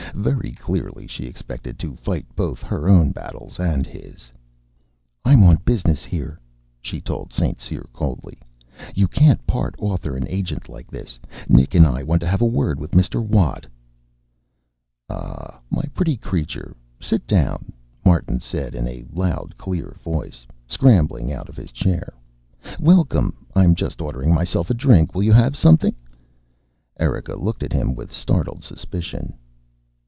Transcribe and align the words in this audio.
Very 0.15 0.51
clearly 0.51 1.07
she 1.07 1.25
expected 1.25 1.79
to 1.79 1.95
fight 1.95 2.25
both 2.35 2.61
her 2.63 2.89
own 2.89 3.11
battles 3.13 3.59
and 3.61 3.87
his. 3.87 4.29
"I'm 5.23 5.41
on 5.43 5.61
business 5.63 6.03
here," 6.03 6.37
she 6.81 6.99
told 6.99 7.31
St. 7.31 7.61
Cyr 7.61 7.87
coldly. 7.93 8.37
"You 8.93 9.07
can't 9.07 9.45
part 9.47 9.73
author 9.79 10.17
and 10.17 10.27
agent 10.27 10.67
like 10.67 10.91
this. 10.91 11.17
Nick 11.47 11.73
and 11.75 11.87
I 11.87 12.03
want 12.03 12.19
to 12.21 12.27
have 12.27 12.41
a 12.41 12.45
word 12.45 12.77
with 12.77 12.91
Mr. 12.91 13.23
Watt." 13.25 13.65
"Ah, 15.09 15.61
my 15.71 15.83
pretty 15.93 16.17
creature, 16.17 16.75
sit 16.99 17.25
down," 17.25 17.71
Martin 18.05 18.39
said 18.41 18.75
in 18.75 18.87
a 18.89 19.05
loud, 19.13 19.55
clear 19.57 19.95
voice, 20.03 20.45
scrambling 20.67 21.31
out 21.31 21.47
of 21.49 21.55
his 21.57 21.71
chair. 21.71 22.13
"Welcome! 22.81 23.33
I'm 23.55 23.75
just 23.75 24.01
ordering 24.01 24.33
myself 24.33 24.69
a 24.69 24.73
drink. 24.73 25.15
Will 25.15 25.23
you 25.23 25.33
have 25.33 25.55
something?" 25.57 25.95
Erika 26.99 27.37
looked 27.37 27.63
at 27.63 27.73
him 27.73 27.95
with 27.95 28.11
startled 28.11 28.63
suspicion. 28.65 29.37